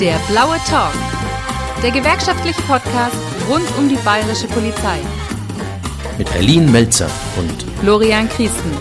[0.00, 0.92] Der blaue Talk.
[1.82, 3.16] Der gewerkschaftliche Podcast
[3.48, 4.98] rund um die bayerische Polizei.
[6.18, 8.72] Mit Erlin Melzer und Florian Christen.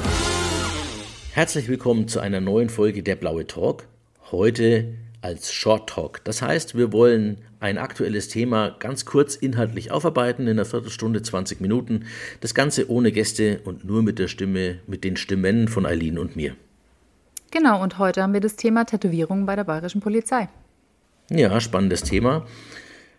[1.31, 3.87] Herzlich willkommen zu einer neuen Folge Der blaue Talk.
[4.29, 6.21] Heute als Short Talk.
[6.25, 11.61] Das heißt, wir wollen ein aktuelles Thema ganz kurz inhaltlich aufarbeiten in einer Viertelstunde, 20
[11.61, 12.07] Minuten.
[12.41, 16.35] Das Ganze ohne Gäste und nur mit der Stimme, mit den Stimmen von Eileen und
[16.35, 16.57] mir.
[17.51, 20.49] Genau, und heute haben wir das Thema Tätowierungen bei der bayerischen Polizei.
[21.29, 22.45] Ja, spannendes Thema.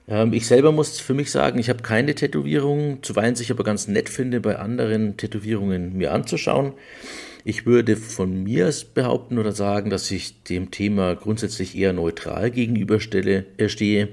[0.08, 3.88] Ähm, ich selber muss für mich sagen, ich habe keine Tätowierungen, zuweilen sich aber ganz
[3.88, 6.72] nett finde, bei anderen Tätowierungen mir anzuschauen.
[7.44, 13.44] Ich würde von mir behaupten oder sagen, dass ich dem Thema grundsätzlich eher neutral gegenüberstelle,
[13.56, 14.06] äh,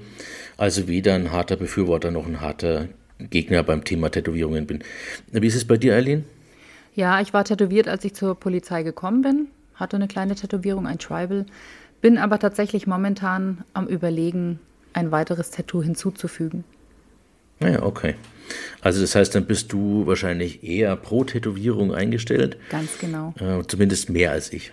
[0.56, 4.84] also weder ein harter Befürworter noch ein harter Gegner beim Thema Tätowierungen bin.
[5.30, 6.24] Wie ist es bei dir, Eileen?
[6.94, 10.98] Ja, ich war tätowiert, als ich zur Polizei gekommen bin, hatte eine kleine Tätowierung, ein
[10.98, 11.44] Tribal.
[12.04, 14.60] Bin aber tatsächlich momentan am Überlegen,
[14.92, 16.62] ein weiteres Tattoo hinzuzufügen.
[17.60, 18.14] Ja, okay.
[18.82, 22.58] Also das heißt, dann bist du wahrscheinlich eher pro Tätowierung eingestellt.
[22.68, 23.32] Ganz genau.
[23.40, 24.70] Äh, zumindest mehr als ich.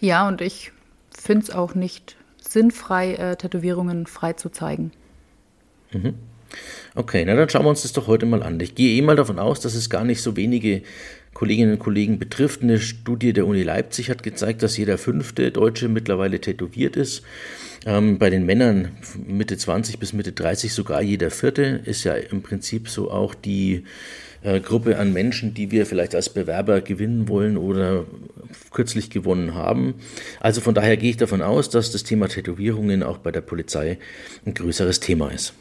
[0.00, 0.70] Ja, und ich
[1.18, 4.92] finde es auch nicht sinnfrei, äh, Tätowierungen frei zu zeigen.
[5.92, 6.12] Mhm.
[6.94, 8.58] Okay, na dann schauen wir uns das doch heute mal an.
[8.60, 10.82] Ich gehe eh mal davon aus, dass es gar nicht so wenige
[11.34, 12.62] Kolleginnen und Kollegen betrifft.
[12.62, 17.22] Eine Studie der Uni Leipzig hat gezeigt, dass jeder fünfte Deutsche mittlerweile tätowiert ist.
[17.84, 18.92] Ähm, bei den Männern
[19.26, 23.84] Mitte 20 bis Mitte 30 sogar jeder vierte ist ja im Prinzip so auch die
[24.42, 28.06] äh, Gruppe an Menschen, die wir vielleicht als Bewerber gewinnen wollen oder
[28.70, 29.94] kürzlich gewonnen haben.
[30.40, 33.98] Also von daher gehe ich davon aus, dass das Thema Tätowierungen auch bei der Polizei
[34.46, 35.52] ein größeres Thema ist.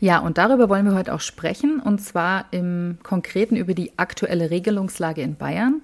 [0.00, 4.50] Ja, und darüber wollen wir heute auch sprechen, und zwar im Konkreten über die aktuelle
[4.50, 5.82] Regelungslage in Bayern,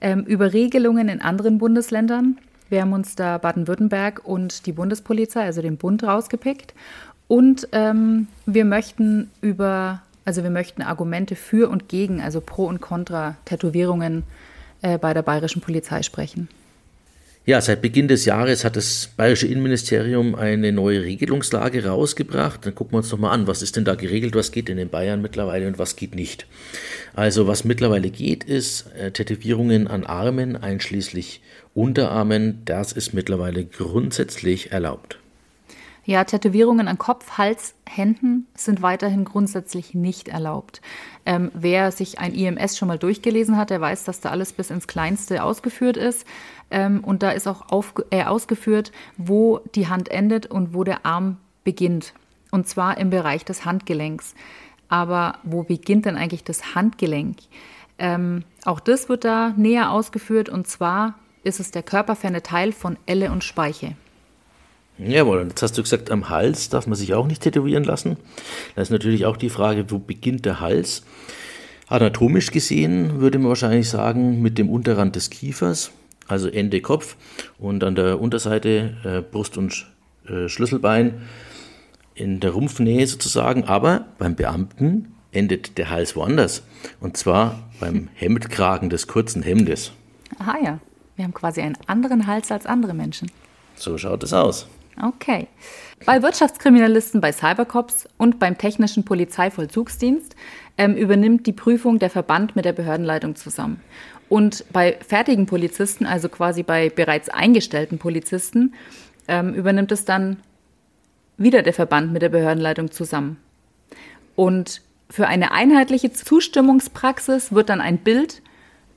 [0.00, 2.38] ähm, über Regelungen in anderen Bundesländern.
[2.68, 6.74] Wir haben uns da Baden-Württemberg und die Bundespolizei, also den Bund, rausgepickt.
[7.26, 12.80] Und ähm, wir möchten über, also wir möchten Argumente für und gegen, also pro und
[12.80, 14.22] contra Tätowierungen
[14.82, 16.48] äh, bei der bayerischen Polizei sprechen.
[17.50, 22.64] Ja, seit Beginn des Jahres hat das Bayerische Innenministerium eine neue Regelungslage rausgebracht.
[22.64, 24.78] Dann gucken wir uns doch mal an, was ist denn da geregelt, was geht denn
[24.78, 26.46] in Bayern mittlerweile und was geht nicht.
[27.12, 31.40] Also was mittlerweile geht, ist äh, Tätowierungen an Armen, einschließlich
[31.74, 35.19] Unterarmen, das ist mittlerweile grundsätzlich erlaubt.
[36.04, 40.80] Ja, Tätowierungen an Kopf, Hals, Händen sind weiterhin grundsätzlich nicht erlaubt.
[41.26, 44.70] Ähm, wer sich ein IMS schon mal durchgelesen hat, der weiß, dass da alles bis
[44.70, 46.26] ins Kleinste ausgeführt ist.
[46.70, 51.04] Ähm, und da ist auch auf, äh, ausgeführt, wo die Hand endet und wo der
[51.04, 52.14] Arm beginnt.
[52.50, 54.34] Und zwar im Bereich des Handgelenks.
[54.88, 57.36] Aber wo beginnt denn eigentlich das Handgelenk?
[57.98, 62.98] Ähm, auch das wird da näher ausgeführt und zwar ist es der körperferne Teil von
[63.06, 63.94] Elle und Speiche.
[65.02, 68.16] Jawohl, und jetzt hast du gesagt, am Hals darf man sich auch nicht tätowieren lassen.
[68.74, 71.04] Da ist natürlich auch die Frage, wo beginnt der Hals?
[71.88, 75.90] Anatomisch gesehen würde man wahrscheinlich sagen, mit dem Unterrand des Kiefers,
[76.28, 77.16] also Ende Kopf
[77.58, 79.86] und an der Unterseite äh, Brust und
[80.28, 81.22] äh, Schlüsselbein
[82.14, 83.64] in der Rumpfnähe sozusagen.
[83.64, 86.62] Aber beim Beamten endet der Hals woanders.
[87.00, 89.92] Und zwar beim Hemdkragen des kurzen Hemdes.
[90.38, 90.78] Aha ja,
[91.16, 93.30] wir haben quasi einen anderen Hals als andere Menschen.
[93.76, 94.68] So schaut es aus.
[95.02, 95.46] Okay.
[96.04, 100.34] Bei Wirtschaftskriminalisten, bei Cybercops und beim Technischen Polizeivollzugsdienst
[100.78, 103.80] ähm, übernimmt die Prüfung der Verband mit der Behördenleitung zusammen.
[104.28, 108.74] Und bei fertigen Polizisten, also quasi bei bereits eingestellten Polizisten,
[109.28, 110.38] ähm, übernimmt es dann
[111.36, 113.38] wieder der Verband mit der Behördenleitung zusammen.
[114.36, 118.42] Und für eine einheitliche Zustimmungspraxis wird dann ein Bild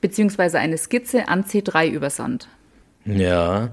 [0.00, 0.58] bzw.
[0.58, 2.48] eine Skizze an C3 übersandt.
[3.06, 3.70] Ja,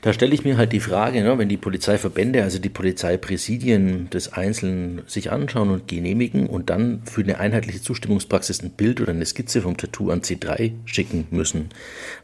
[0.00, 4.32] da stelle ich mir halt die Frage, ne, wenn die Polizeiverbände, also die Polizeipräsidien des
[4.32, 9.26] Einzelnen sich anschauen und genehmigen und dann für eine einheitliche Zustimmungspraxis ein Bild oder eine
[9.26, 11.70] Skizze vom Tattoo an C3 schicken müssen,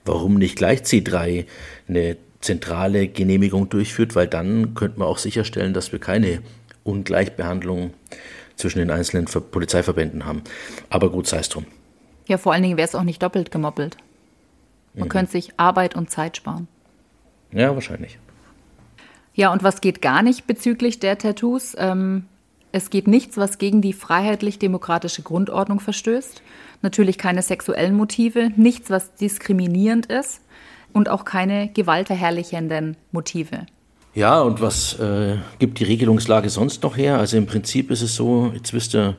[0.05, 1.47] warum nicht gleich C3
[1.89, 6.43] eine zentrale Genehmigung durchführt, weil dann könnte man auch sicherstellen, dass wir keine
[6.85, 7.95] Ungleichbehandlung
[8.57, 10.43] zwischen den einzelnen Polizeiverbänden haben.
[10.91, 11.65] Aber gut, sei es drum.
[12.27, 13.97] Ja, vor allen Dingen wäre es auch nicht doppelt gemoppelt.
[14.95, 15.11] Man mhm.
[15.11, 16.69] könnte sich Arbeit und Zeit sparen.
[17.53, 18.19] Ja, wahrscheinlich.
[19.35, 21.75] Ja, und was geht gar nicht bezüglich der Tattoos?
[21.79, 22.27] Ähm,
[22.73, 26.43] es geht nichts, was gegen die freiheitlich-demokratische Grundordnung verstößt.
[26.83, 30.41] Natürlich keine sexuellen Motive, nichts, was diskriminierend ist
[30.93, 33.67] und auch keine gewaltverherrlichenden Motive.
[34.15, 37.19] Ja, und was äh, gibt die Regelungslage sonst noch her?
[37.19, 39.17] Also im Prinzip ist es so, jetzt wisst ihr,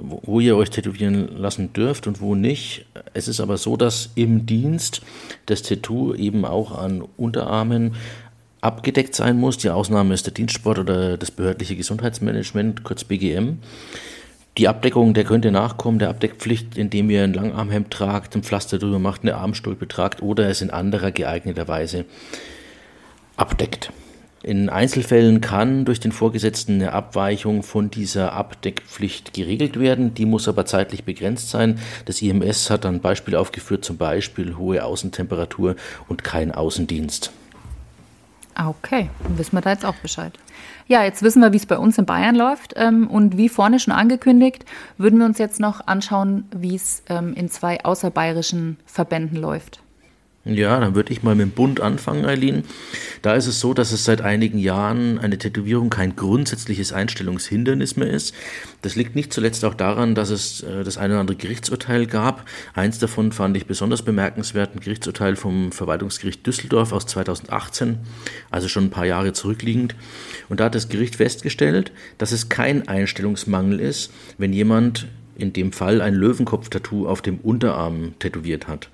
[0.00, 2.86] wo ihr euch tätowieren lassen dürft und wo nicht.
[3.14, 5.02] Es ist aber so, dass im Dienst
[5.46, 7.94] das Tattoo eben auch an Unterarmen
[8.60, 9.58] abgedeckt sein muss.
[9.58, 13.58] Die Ausnahme ist der Dienstsport oder das behördliche Gesundheitsmanagement, kurz BGM.
[14.56, 18.98] Die Abdeckung, der könnte nachkommen, der Abdeckpflicht, indem ihr ein Langarmhemd tragt, ein Pflaster drüber
[18.98, 22.06] macht, eine Armstulpe tragt oder es in anderer geeigneter Weise
[23.36, 23.92] abdeckt.
[24.42, 30.14] In Einzelfällen kann durch den Vorgesetzten eine Abweichung von dieser Abdeckpflicht geregelt werden.
[30.14, 31.80] Die muss aber zeitlich begrenzt sein.
[32.04, 35.74] Das IMS hat dann Beispiel aufgeführt, zum Beispiel hohe Außentemperatur
[36.08, 37.32] und kein Außendienst.
[38.54, 40.32] Okay, dann wissen wir da jetzt auch Bescheid.
[40.88, 42.74] Ja, jetzt wissen wir, wie es bei uns in Bayern läuft.
[42.76, 44.64] Ähm, und wie vorne schon angekündigt,
[44.96, 49.80] würden wir uns jetzt noch anschauen, wie es ähm, in zwei außerbayerischen Verbänden läuft.
[50.44, 52.64] Ja, dann würde ich mal mit dem Bund anfangen, Eileen.
[53.20, 58.08] Da ist es so, dass es seit einigen Jahren eine Tätowierung kein grundsätzliches Einstellungshindernis mehr
[58.08, 58.34] ist.
[58.80, 62.48] Das liegt nicht zuletzt auch daran, dass es äh, das eine oder andere Gerichtsurteil gab.
[62.74, 67.98] Eins davon fand ich besonders bemerkenswert, ein Gerichtsurteil vom Verwaltungsgericht Düsseldorf aus 2018,
[68.50, 69.96] also schon ein paar Jahre zurückliegend.
[70.48, 75.08] Und da hat das Gericht festgestellt, dass es kein Einstellungsmangel ist, wenn jemand
[75.38, 78.90] in dem Fall ein Löwenkopf-Tattoo auf dem Unterarm tätowiert hat.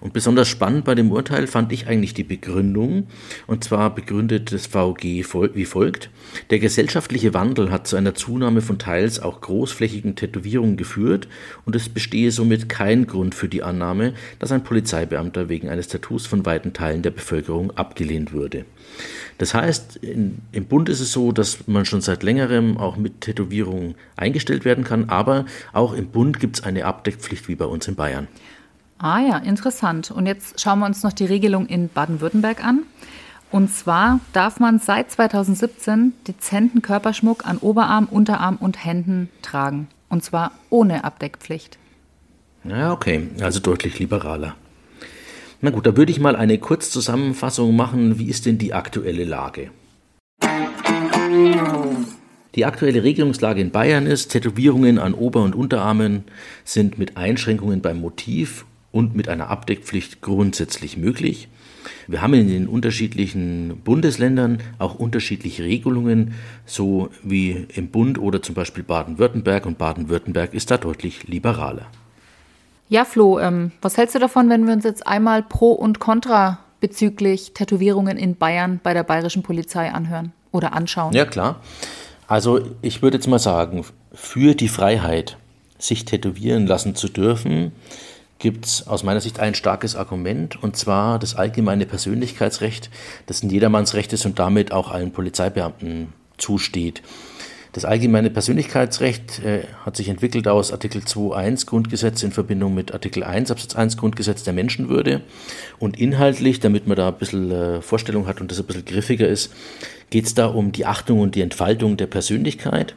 [0.00, 3.08] Und besonders spannend bei dem Urteil fand ich eigentlich die Begründung.
[3.46, 5.24] Und zwar begründet das VG
[5.54, 6.10] wie folgt.
[6.50, 11.28] Der gesellschaftliche Wandel hat zu einer Zunahme von teils auch großflächigen Tätowierungen geführt
[11.64, 16.26] und es bestehe somit kein Grund für die Annahme, dass ein Polizeibeamter wegen eines Tattoos
[16.26, 18.64] von weiten Teilen der Bevölkerung abgelehnt würde.
[19.38, 23.20] Das heißt, in, im Bund ist es so, dass man schon seit längerem auch mit
[23.20, 27.86] Tätowierungen eingestellt werden kann, aber auch im Bund gibt es eine Abdeckpflicht wie bei uns
[27.88, 28.26] in Bayern.
[28.98, 30.10] Ah ja, interessant.
[30.10, 32.82] Und jetzt schauen wir uns noch die Regelung in Baden-Württemberg an.
[33.50, 39.88] Und zwar darf man seit 2017 dezenten Körperschmuck an Oberarm, Unterarm und Händen tragen.
[40.08, 41.78] Und zwar ohne Abdeckpflicht.
[42.64, 44.56] Ja, okay, also deutlich liberaler.
[45.60, 48.20] Na gut, da würde ich mal eine Kurzzusammenfassung machen.
[48.20, 49.70] Wie ist denn die aktuelle Lage?
[52.54, 56.24] Die aktuelle Regelungslage in Bayern ist, Tätowierungen an Ober- und Unterarmen
[56.64, 61.48] sind mit Einschränkungen beim Motiv und mit einer Abdeckpflicht grundsätzlich möglich.
[62.06, 66.34] Wir haben in den unterschiedlichen Bundesländern auch unterschiedliche Regelungen,
[66.66, 71.86] so wie im Bund oder zum Beispiel Baden-Württemberg und Baden-Württemberg ist da deutlich liberaler.
[72.90, 76.58] Ja, Flo, ähm, was hältst du davon, wenn wir uns jetzt einmal Pro und Contra
[76.80, 81.12] bezüglich Tätowierungen in Bayern bei der bayerischen Polizei anhören oder anschauen?
[81.12, 81.60] Ja, klar.
[82.26, 85.36] Also ich würde jetzt mal sagen, für die Freiheit,
[85.78, 87.72] sich tätowieren lassen zu dürfen,
[88.38, 92.90] gibt es aus meiner Sicht ein starkes Argument, und zwar das allgemeine Persönlichkeitsrecht,
[93.26, 97.02] das ein Jedermannsrecht ist und damit auch allen Polizeibeamten zusteht.
[97.72, 103.22] Das allgemeine Persönlichkeitsrecht äh, hat sich entwickelt aus Artikel 2.1 Grundgesetz in Verbindung mit Artikel
[103.22, 105.20] 1 Absatz 1 Grundgesetz der Menschenwürde.
[105.78, 109.28] Und inhaltlich, damit man da ein bisschen äh, Vorstellung hat und das ein bisschen griffiger
[109.28, 109.52] ist,
[110.10, 112.94] geht es da um die Achtung und die Entfaltung der Persönlichkeit.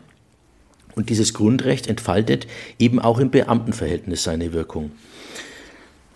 [0.95, 2.47] Und dieses Grundrecht entfaltet
[2.79, 4.91] eben auch im Beamtenverhältnis seine Wirkung.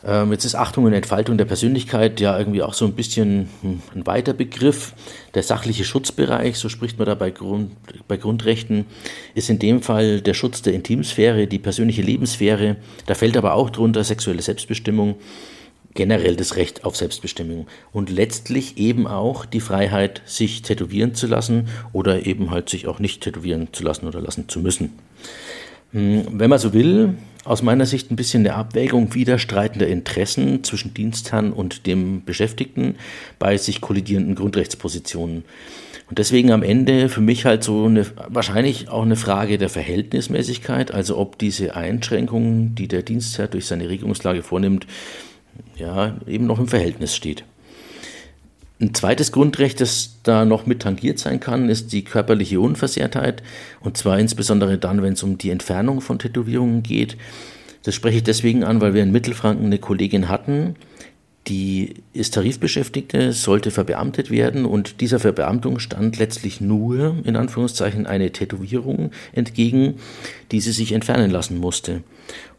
[0.05, 3.81] Ähm, jetzt ist Achtung und Entfaltung der Persönlichkeit ja irgendwie auch so ein bisschen hm,
[3.95, 4.93] ein weiter Begriff.
[5.33, 7.71] Der sachliche Schutzbereich, so spricht man da bei, Grund,
[8.07, 8.85] bei Grundrechten,
[9.33, 12.75] ist in dem Fall der Schutz der Intimsphäre, die persönliche Lebenssphäre.
[13.07, 15.15] Da fällt aber auch drunter sexuelle Selbstbestimmung,
[15.95, 21.69] generell das Recht auf Selbstbestimmung und letztlich eben auch die Freiheit, sich tätowieren zu lassen
[21.93, 24.93] oder eben halt sich auch nicht tätowieren zu lassen oder lassen zu müssen.
[25.95, 30.93] Hm, wenn man so will, aus meiner Sicht ein bisschen eine Abwägung widerstreitender Interessen zwischen
[30.93, 32.95] Dienstherrn und dem Beschäftigten
[33.39, 35.45] bei sich kollidierenden Grundrechtspositionen.
[36.09, 40.91] Und deswegen am Ende für mich halt so eine, wahrscheinlich auch eine Frage der Verhältnismäßigkeit,
[40.91, 44.85] also ob diese Einschränkungen, die der Dienstherr durch seine Regelungslage vornimmt,
[45.77, 47.45] ja, eben noch im Verhältnis steht.
[48.79, 53.41] Ein zweites Grundrecht, das da noch mit tangiert sein kann, ist die körperliche Unversehrtheit.
[53.79, 57.15] Und zwar insbesondere dann, wenn es um die Entfernung von Tätowierungen geht.
[57.83, 60.75] Das spreche ich deswegen an, weil wir in Mittelfranken eine Kollegin hatten,
[61.47, 68.31] die ist Tarifbeschäftigte, sollte verbeamtet werden und dieser Verbeamtung stand letztlich nur, in Anführungszeichen, eine
[68.31, 69.95] Tätowierung entgegen,
[70.51, 72.01] die sie sich entfernen lassen musste.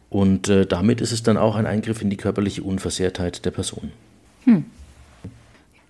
[0.09, 3.91] Und äh, damit ist es dann auch ein Eingriff in die körperliche Unversehrtheit der Person.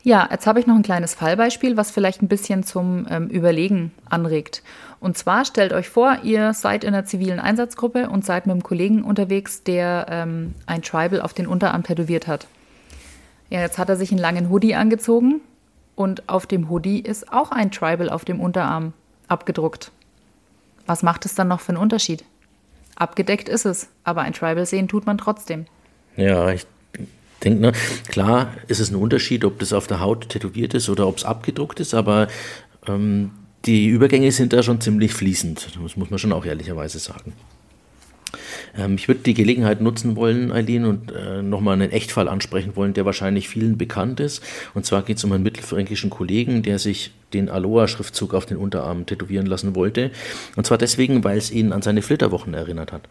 [0.07, 3.91] Ja, jetzt habe ich noch ein kleines Fallbeispiel, was vielleicht ein bisschen zum ähm, Überlegen
[4.09, 4.63] anregt.
[5.01, 8.63] Und zwar stellt euch vor, ihr seid in einer zivilen Einsatzgruppe und seid mit einem
[8.63, 12.47] Kollegen unterwegs, der ähm, ein Tribal auf den Unterarm tätowiert hat.
[13.49, 15.41] Ja, jetzt hat er sich einen langen Hoodie angezogen
[15.97, 18.93] und auf dem Hoodie ist auch ein Tribal auf dem Unterarm
[19.27, 19.91] abgedruckt.
[20.85, 22.23] Was macht es dann noch für einen Unterschied?
[22.95, 25.65] Abgedeckt ist es, aber ein Tribal sehen tut man trotzdem.
[26.15, 26.65] Ja, ich
[27.39, 27.71] denke, ne,
[28.07, 31.23] klar ist es ein Unterschied, ob das auf der Haut tätowiert ist oder ob es
[31.23, 32.27] abgedruckt ist, aber
[32.87, 33.31] ähm,
[33.65, 35.67] die Übergänge sind da schon ziemlich fließend.
[35.75, 37.33] Das muss man schon auch ehrlicherweise sagen.
[38.77, 42.93] Ähm, ich würde die Gelegenheit nutzen wollen, Eileen, und äh, nochmal einen Echtfall ansprechen wollen,
[42.93, 44.43] der wahrscheinlich vielen bekannt ist.
[44.73, 49.05] Und zwar geht es um einen mittelfränkischen Kollegen, der sich den Aloha-Schriftzug auf den Unterarm
[49.05, 50.11] tätowieren lassen wollte.
[50.55, 53.01] Und zwar deswegen, weil es ihn an seine Flitterwochen erinnert hat.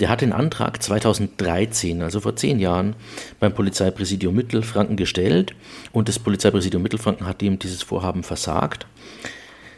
[0.00, 2.94] Der hat den Antrag 2013, also vor zehn Jahren,
[3.40, 5.54] beim Polizeipräsidium Mittelfranken gestellt
[5.92, 8.86] und das Polizeipräsidium Mittelfranken hat ihm dieses Vorhaben versagt.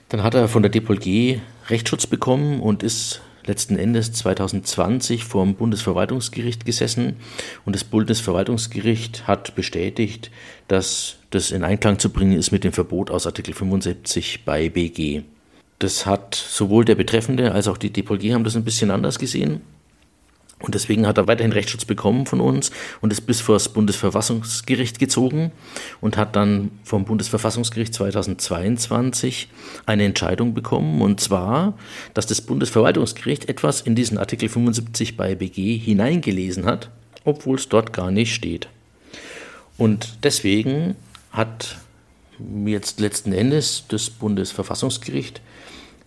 [0.09, 5.55] Dann hat er von der DPLG Rechtsschutz bekommen und ist letzten Endes 2020 vor dem
[5.55, 7.17] Bundesverwaltungsgericht gesessen
[7.65, 10.31] und das Bundesverwaltungsgericht hat bestätigt,
[10.67, 15.23] dass das in Einklang zu bringen ist mit dem Verbot aus Artikel 75 bei BG.
[15.79, 19.63] Das hat sowohl der Betreffende als auch die DPLG haben das ein bisschen anders gesehen.
[20.61, 24.99] Und deswegen hat er weiterhin Rechtsschutz bekommen von uns und ist bis vor das Bundesverfassungsgericht
[24.99, 25.53] gezogen
[26.01, 29.49] und hat dann vom Bundesverfassungsgericht 2022
[29.87, 31.01] eine Entscheidung bekommen.
[31.01, 31.75] Und zwar,
[32.15, 36.91] dass das Bundesverwaltungsgericht etwas in diesen Artikel 75 bei BG hineingelesen hat,
[37.25, 38.69] obwohl es dort gar nicht steht.
[39.77, 40.97] Und deswegen
[41.31, 41.77] hat
[42.67, 45.41] jetzt letzten Endes das Bundesverfassungsgericht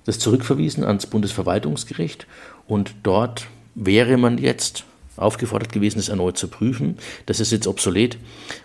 [0.06, 2.26] das zurückverwiesen ans Bundesverwaltungsgericht
[2.68, 4.86] und dort wäre man jetzt
[5.18, 6.98] aufgefordert gewesen, es erneut zu prüfen.
[7.26, 8.18] Das ist jetzt obsolet,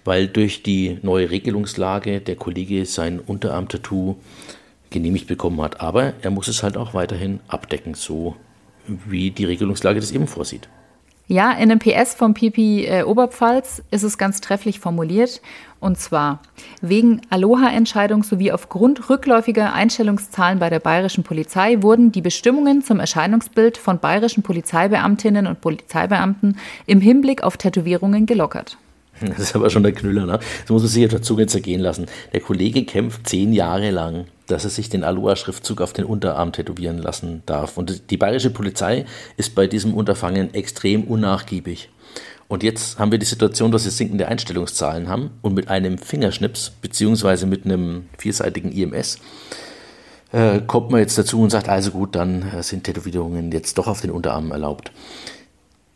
[0.04, 4.16] weil durch die neue Regelungslage der Kollege sein Unterarm-Tattoo
[4.90, 5.80] genehmigt bekommen hat.
[5.80, 8.36] Aber er muss es halt auch weiterhin abdecken, so
[8.86, 10.68] wie die Regelungslage das eben vorsieht.
[11.28, 15.42] Ja, in dem PS vom Pipi äh, Oberpfalz ist es ganz trefflich formuliert.
[15.80, 16.40] Und zwar
[16.80, 23.76] wegen Aloha-Entscheidung sowie aufgrund rückläufiger Einstellungszahlen bei der bayerischen Polizei wurden die Bestimmungen zum Erscheinungsbild
[23.76, 28.78] von bayerischen Polizeibeamtinnen und Polizeibeamten im Hinblick auf Tätowierungen gelockert.
[29.28, 30.38] Das ist aber schon der Knüller, ne?
[30.62, 32.06] Das muss man sich auf der Zunge zergehen lassen.
[32.32, 36.98] Der Kollege kämpft zehn Jahre lang, dass er sich den Aloha-Schriftzug auf den Unterarm tätowieren
[36.98, 37.78] lassen darf.
[37.78, 39.06] Und die bayerische Polizei
[39.36, 41.88] ist bei diesem Unterfangen extrem unnachgiebig.
[42.48, 46.70] Und jetzt haben wir die Situation, dass wir sinkende Einstellungszahlen haben und mit einem Fingerschnips
[46.80, 49.18] beziehungsweise mit einem vierseitigen IMS
[50.32, 53.88] äh, kommt man jetzt dazu und sagt, also gut, dann äh, sind Tätowierungen jetzt doch
[53.88, 54.92] auf den Unterarmen erlaubt.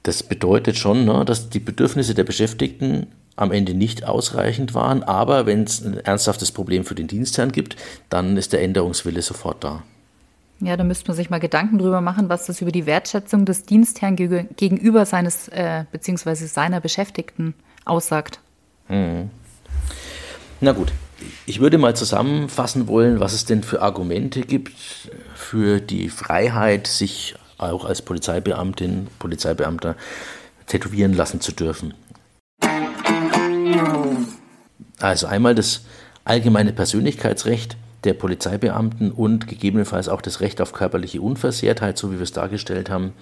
[0.02, 5.46] Das bedeutet schon, ne, dass die Bedürfnisse der Beschäftigten am Ende nicht ausreichend waren, aber
[5.46, 7.76] wenn es ein ernsthaftes Problem für den Dienstherrn gibt,
[8.08, 9.82] dann ist der Änderungswille sofort da.
[10.60, 13.64] Ja, da müsste man sich mal Gedanken drüber machen, was das über die Wertschätzung des
[13.64, 16.34] Dienstherrn gegenüber seines äh, bzw.
[16.34, 17.54] seiner Beschäftigten
[17.86, 18.40] aussagt.
[18.88, 19.30] Hm.
[20.60, 20.92] Na gut,
[21.46, 24.72] ich würde mal zusammenfassen wollen, was es denn für Argumente gibt
[25.34, 29.96] für die Freiheit, sich auch als Polizeibeamtin, Polizeibeamter
[30.66, 31.94] tätowieren lassen zu dürfen.
[34.98, 35.82] Also einmal das
[36.24, 42.22] allgemeine Persönlichkeitsrecht der Polizeibeamten und gegebenenfalls auch das Recht auf körperliche Unversehrtheit, so wie wir
[42.22, 43.12] es dargestellt haben.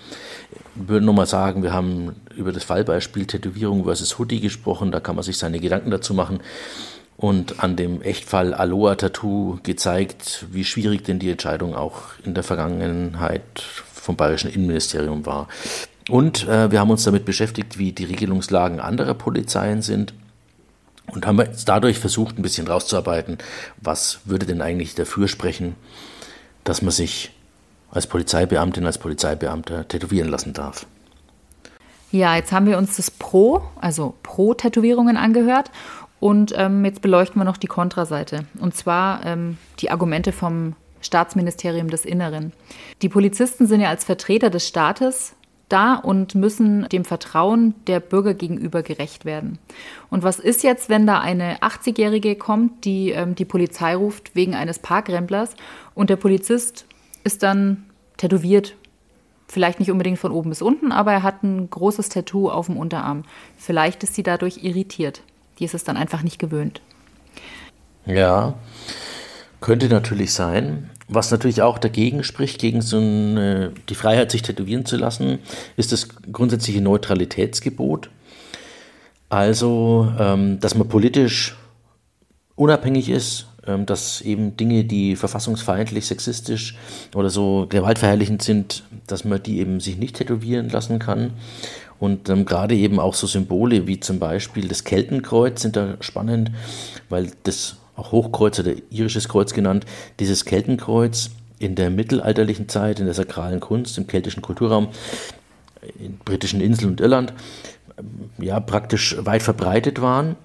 [0.53, 5.17] Ich würde nochmal sagen, wir haben über das Fallbeispiel Tätowierung versus Hoodie gesprochen, da kann
[5.17, 6.41] man sich seine Gedanken dazu machen
[7.17, 13.43] und an dem Echtfall Aloha-Tattoo gezeigt, wie schwierig denn die Entscheidung auch in der Vergangenheit
[14.09, 15.49] vom Bayerischen Innenministerium war.
[16.09, 20.15] Und äh, wir haben uns damit beschäftigt, wie die Regelungslagen anderer Polizeien sind
[21.13, 23.37] und haben jetzt dadurch versucht, ein bisschen rauszuarbeiten,
[23.77, 25.75] was würde denn eigentlich dafür sprechen,
[26.65, 27.33] dass man sich
[27.91, 30.87] als Polizeibeamtin, als Polizeibeamter tätowieren lassen darf.
[32.11, 35.71] Ja, jetzt haben wir uns das Pro, also Pro-Tätowierungen angehört
[36.19, 38.47] und ähm, jetzt beleuchten wir noch die Kontraseite.
[38.59, 42.53] Und zwar ähm, die Argumente vom Staatsministerium des Inneren.
[43.03, 45.35] Die Polizisten sind ja als Vertreter des Staates
[45.69, 49.59] da und müssen dem Vertrauen der Bürger gegenüber gerecht werden.
[50.11, 54.55] Und was ist jetzt, wenn da eine 80-Jährige kommt, die ähm, die Polizei ruft wegen
[54.55, 55.55] eines Parkremplers
[55.95, 56.87] und der Polizist
[57.25, 57.85] ist dann
[58.17, 58.75] tätowiert?
[59.47, 62.77] Vielleicht nicht unbedingt von oben bis unten, aber er hat ein großes Tattoo auf dem
[62.77, 63.25] Unterarm.
[63.57, 65.23] Vielleicht ist sie dadurch irritiert.
[65.59, 66.83] Die ist es dann einfach nicht gewöhnt.
[68.05, 68.55] Ja,
[69.69, 70.89] könnte natürlich sein.
[71.09, 75.41] Was natürlich auch dagegen spricht, gegen so eine, die Freiheit, sich tätowieren zu lassen,
[75.77, 78.09] ist das grundsätzliche Neutralitätsgebot.
[79.29, 81.55] Also, ähm, dass man politisch
[82.55, 86.75] unabhängig ist, ähm, dass eben Dinge, die verfassungsfeindlich, sexistisch
[87.15, 91.33] oder so gewaltverherrlichend sind, dass man die eben sich nicht tätowieren lassen kann.
[91.99, 96.53] Und ähm, gerade eben auch so Symbole wie zum Beispiel das Keltenkreuz sind da spannend,
[97.11, 99.85] weil das auch Hochkreuz oder irisches Kreuz genannt,
[100.21, 104.89] dieses Keltenkreuz in der mittelalterlichen Zeit, in der sakralen Kunst, im keltischen Kulturraum,
[105.99, 107.33] in britischen Inseln und Irland,
[108.39, 110.37] ja praktisch weit verbreitet waren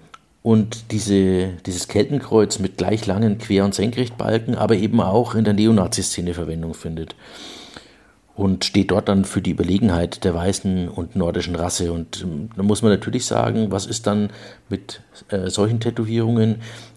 [0.43, 5.53] und diese, dieses Kettenkreuz mit gleich langen Quer- und Senkrechtbalken aber eben auch in der
[5.53, 7.15] Neonazi-Szene Verwendung findet.
[8.35, 11.93] Und steht dort dann für die Überlegenheit der weißen und nordischen Rasse.
[11.93, 14.31] Und ähm, da muss man natürlich sagen, was ist dann
[14.69, 16.55] mit äh, solchen Tätowierungen?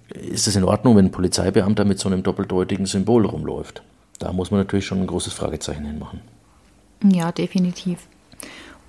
[0.09, 3.83] Ist es in Ordnung, wenn ein Polizeibeamter mit so einem doppeldeutigen Symbol rumläuft?
[4.19, 6.21] Da muss man natürlich schon ein großes Fragezeichen hinmachen.
[7.03, 8.07] Ja, definitiv.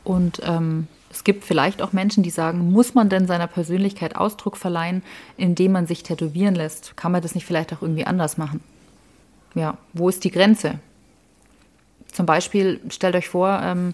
[0.03, 4.57] Und ähm, es gibt vielleicht auch Menschen, die sagen, muss man denn seiner Persönlichkeit Ausdruck
[4.57, 5.03] verleihen,
[5.35, 6.95] indem man sich tätowieren lässt?
[6.95, 8.61] Kann man das nicht vielleicht auch irgendwie anders machen?
[9.55, 10.79] Ja, wo ist die Grenze?
[12.11, 13.93] Zum Beispiel, stellt euch vor, ähm,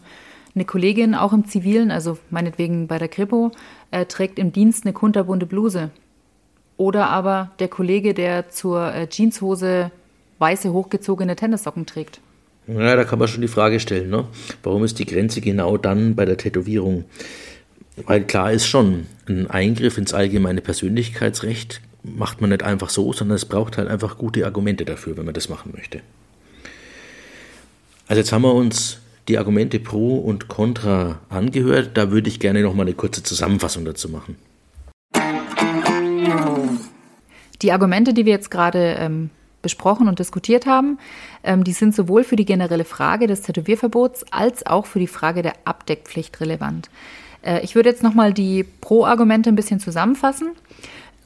[0.55, 3.51] eine Kollegin, auch im Zivilen, also meinetwegen bei der Kripo,
[3.91, 5.89] äh, trägt im Dienst eine kunterbunte Bluse.
[6.77, 9.91] Oder aber der Kollege, der zur äh, Jeanshose
[10.39, 12.19] weiße hochgezogene Tennissocken trägt.
[12.67, 14.25] Ja, da kann man schon die Frage stellen, ne?
[14.63, 17.05] warum ist die Grenze genau dann bei der Tätowierung?
[18.05, 23.35] Weil klar ist schon, ein Eingriff ins allgemeine Persönlichkeitsrecht macht man nicht einfach so, sondern
[23.35, 26.01] es braucht halt einfach gute Argumente dafür, wenn man das machen möchte.
[28.07, 31.91] Also jetzt haben wir uns die Argumente pro und contra angehört.
[31.93, 34.35] Da würde ich gerne noch mal eine kurze Zusammenfassung dazu machen.
[37.61, 39.29] Die Argumente, die wir jetzt gerade ähm,
[39.61, 40.99] besprochen und diskutiert haben,
[41.43, 45.41] ähm, die sind sowohl für die generelle Frage des Tätowierverbots als auch für die Frage
[45.41, 46.89] der Abdeckpflicht relevant.
[47.41, 50.51] Äh, ich würde jetzt nochmal die Pro-Argumente ein bisschen zusammenfassen.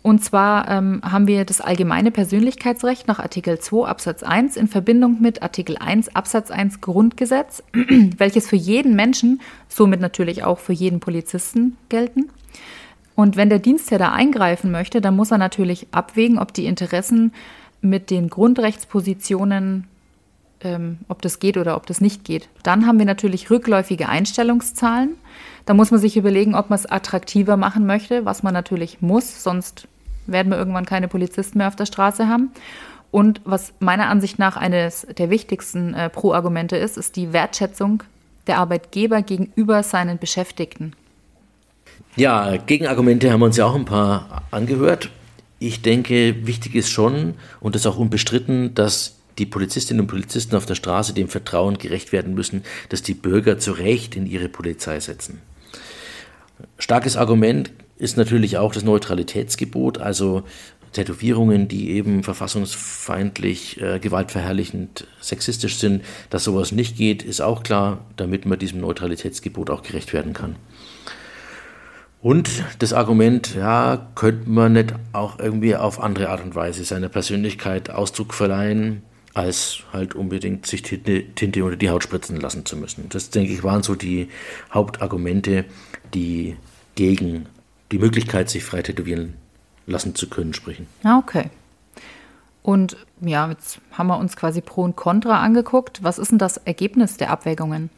[0.03, 5.21] Und zwar ähm, haben wir das allgemeine Persönlichkeitsrecht nach Artikel 2 Absatz 1 in Verbindung
[5.21, 11.01] mit Artikel 1 Absatz 1 Grundgesetz, welches für jeden Menschen, somit natürlich auch für jeden
[11.01, 12.29] Polizisten gelten.
[13.17, 17.33] Und wenn der Dienstherr da eingreifen möchte, dann muss er natürlich abwägen, ob die Interessen
[17.81, 19.87] mit den Grundrechtspositionen,
[20.61, 22.47] ähm, ob das geht oder ob das nicht geht.
[22.61, 25.15] Dann haben wir natürlich rückläufige Einstellungszahlen.
[25.65, 29.43] Da muss man sich überlegen, ob man es attraktiver machen möchte, was man natürlich muss,
[29.43, 29.87] sonst
[30.27, 32.51] werden wir irgendwann keine Polizisten mehr auf der Straße haben.
[33.09, 38.03] Und was meiner Ansicht nach eines der wichtigsten äh, Pro-Argumente ist, ist die Wertschätzung
[38.45, 40.93] der Arbeitgeber gegenüber seinen Beschäftigten.
[42.17, 45.11] Ja, Gegenargumente haben wir uns ja auch ein paar angehört.
[45.59, 50.55] Ich denke, wichtig ist schon, und das ist auch unbestritten, dass die Polizistinnen und Polizisten
[50.55, 54.49] auf der Straße dem Vertrauen gerecht werden müssen, dass die Bürger zu Recht in ihre
[54.49, 55.41] Polizei setzen.
[56.79, 60.41] Starkes Argument ist natürlich auch das Neutralitätsgebot, also
[60.93, 67.99] Tätowierungen, die eben verfassungsfeindlich, äh, gewaltverherrlichend, sexistisch sind, dass sowas nicht geht, ist auch klar,
[68.15, 70.55] damit man diesem Neutralitätsgebot auch gerecht werden kann.
[72.21, 77.09] Und das Argument, ja, könnte man nicht auch irgendwie auf andere Art und Weise seiner
[77.09, 79.03] Persönlichkeit Ausdruck verleihen,
[79.33, 83.07] als halt unbedingt sich Tinte, Tinte unter die Haut spritzen lassen zu müssen.
[83.09, 84.29] Das, denke ich, waren so die
[84.73, 85.65] Hauptargumente,
[86.13, 86.57] die
[86.95, 87.45] gegen
[87.91, 89.35] die Möglichkeit, sich frei tätowieren
[89.85, 90.87] lassen zu können, sprechen.
[91.03, 91.49] Ah, okay.
[92.63, 96.03] Und ja, jetzt haben wir uns quasi Pro und Contra angeguckt.
[96.03, 97.89] Was ist denn das Ergebnis der Abwägungen?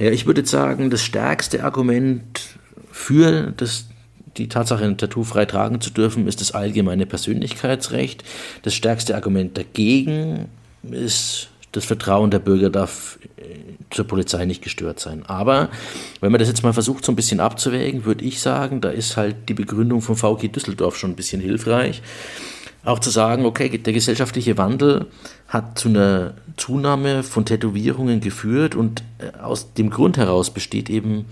[0.00, 2.40] Ja, ich würde sagen, das stärkste Argument
[2.90, 3.84] für das,
[4.38, 8.24] die Tatsache, ein Tattoo frei tragen zu dürfen, ist das allgemeine Persönlichkeitsrecht.
[8.62, 10.48] Das stärkste Argument dagegen
[10.90, 13.42] ist, das Vertrauen der Bürger darf äh,
[13.90, 15.22] zur Polizei nicht gestört sein.
[15.26, 15.68] Aber
[16.22, 19.18] wenn man das jetzt mal versucht, so ein bisschen abzuwägen, würde ich sagen, da ist
[19.18, 22.00] halt die Begründung von VG Düsseldorf schon ein bisschen hilfreich
[22.84, 25.06] auch zu sagen, okay, der gesellschaftliche Wandel
[25.48, 31.26] hat zu einer Zunahme von Tätowierungen geführt und äh, aus dem Grund heraus besteht eben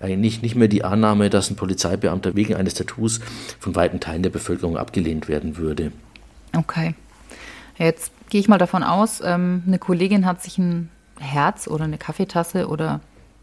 [0.00, 3.20] eigentlich nicht mehr die Annahme, dass ein Polizeibeamter wegen eines Tattoos
[3.58, 5.92] von weiten Teilen der Bevölkerung abgelehnt werden würde.
[6.56, 6.94] Okay.
[7.76, 11.98] Jetzt gehe ich mal davon aus, ähm, eine Kollegin hat sich ein Herz oder eine
[11.98, 13.00] Kaffeetasse oder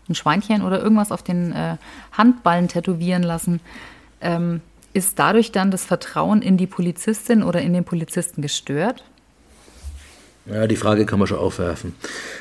[0.10, 1.78] ein Schweinchen oder irgendwas auf den äh,
[2.12, 3.60] Handballen tätowieren lassen.
[4.98, 9.04] Ist dadurch dann das Vertrauen in die Polizistin oder in den Polizisten gestört?
[10.52, 11.94] Ja, die Frage kann man schon aufwerfen.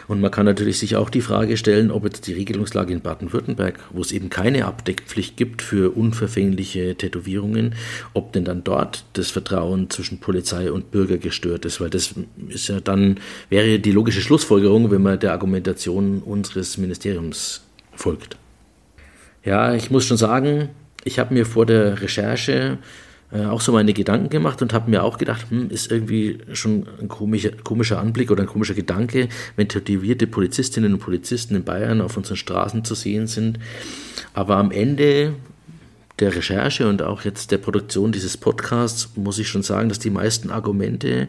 [0.09, 3.79] Und man kann natürlich sich auch die Frage stellen, ob jetzt die Regelungslage in Baden-Württemberg,
[3.90, 7.75] wo es eben keine Abdeckpflicht gibt für unverfängliche Tätowierungen,
[8.14, 11.83] ob denn dann dort das Vertrauen zwischen Polizei und Bürger gestört ist.
[11.83, 12.14] Weil das
[12.49, 17.61] ist ja dann, wäre die logische Schlussfolgerung, wenn man der Argumentation unseres Ministeriums
[17.95, 18.38] folgt.
[19.45, 20.71] Ja, ich muss schon sagen,
[21.07, 22.79] ich habe mir vor der Recherche
[23.33, 26.87] äh, auch so meine Gedanken gemacht und habe mir auch gedacht, hm, ist irgendwie schon
[27.01, 32.01] ein komischer, komischer Anblick oder ein komischer Gedanke, wenn tätowierte Polizistinnen und Polizisten in Bayern
[32.01, 33.59] auf unseren Straßen zu sehen sind.
[34.35, 35.35] Aber am Ende
[36.19, 40.11] der Recherche und auch jetzt der Produktion dieses Podcasts muss ich schon sagen, dass die
[40.11, 41.29] meisten Argumente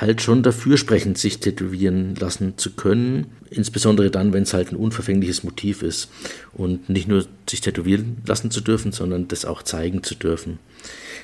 [0.00, 3.26] halt schon dafür sprechen, sich tätowieren lassen zu können.
[3.50, 6.10] Insbesondere dann, wenn es halt ein unverfängliches Motiv ist.
[6.52, 10.58] Und nicht nur sich tätowieren lassen zu dürfen, sondern das auch zeigen zu dürfen.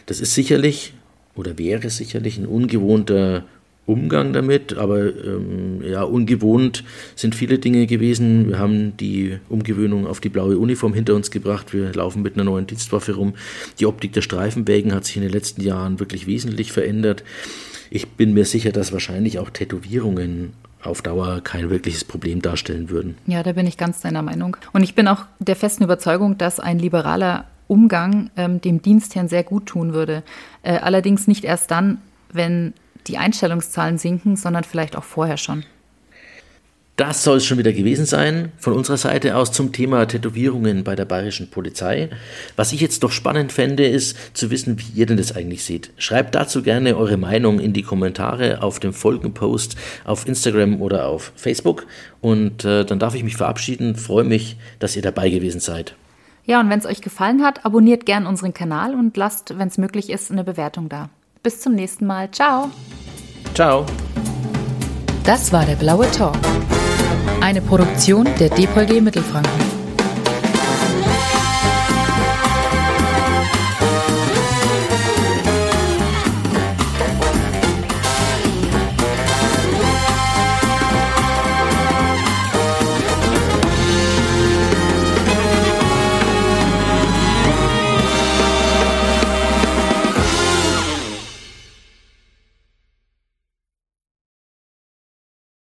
[0.06, 0.94] Das ist sicherlich
[1.34, 3.44] oder wäre sicherlich ein ungewohnter
[3.86, 6.82] Umgang damit, aber ähm, ja, ungewohnt
[7.14, 8.48] sind viele Dinge gewesen.
[8.48, 11.72] Wir haben die Umgewöhnung auf die blaue Uniform hinter uns gebracht.
[11.72, 13.34] Wir laufen mit einer neuen Dienstwaffe rum.
[13.78, 17.22] Die Optik der Streifenwägen hat sich in den letzten Jahren wirklich wesentlich verändert.
[17.90, 23.16] Ich bin mir sicher, dass wahrscheinlich auch Tätowierungen auf Dauer kein wirkliches Problem darstellen würden.
[23.26, 24.56] Ja, da bin ich ganz deiner Meinung.
[24.72, 29.42] Und ich bin auch der festen Überzeugung, dass ein liberaler Umgang ähm, dem Dienstherrn sehr
[29.42, 30.22] gut tun würde.
[30.62, 31.98] Äh, allerdings nicht erst dann,
[32.32, 32.74] wenn
[33.06, 35.64] die Einstellungszahlen sinken, sondern vielleicht auch vorher schon.
[36.96, 40.96] Das soll es schon wieder gewesen sein von unserer Seite aus zum Thema Tätowierungen bei
[40.96, 42.08] der bayerischen Polizei.
[42.56, 45.90] Was ich jetzt doch spannend fände, ist zu wissen, wie ihr denn das eigentlich seht.
[45.98, 51.32] Schreibt dazu gerne eure Meinung in die Kommentare auf dem Folgenpost auf Instagram oder auf
[51.36, 51.86] Facebook.
[52.22, 53.96] Und äh, dann darf ich mich verabschieden.
[53.96, 55.94] Freue mich, dass ihr dabei gewesen seid.
[56.46, 59.76] Ja, und wenn es euch gefallen hat, abonniert gern unseren Kanal und lasst, wenn es
[59.76, 61.10] möglich ist, eine Bewertung da.
[61.42, 62.30] Bis zum nächsten Mal.
[62.30, 62.70] Ciao.
[63.52, 63.84] Ciao.
[65.24, 66.36] Das war der Blaue Talk.
[67.40, 69.75] Eine Produktion der DPG Mittelfranken.